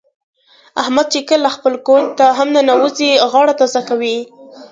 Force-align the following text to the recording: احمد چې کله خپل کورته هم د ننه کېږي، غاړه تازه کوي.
احمد 0.81 1.05
چې 1.13 1.19
کله 1.29 1.49
خپل 1.55 1.73
کورته 1.87 2.25
هم 2.37 2.47
د 2.55 2.57
ننه 2.69 2.89
کېږي، 2.97 3.21
غاړه 3.31 3.53
تازه 3.59 3.81
کوي. 3.89 4.17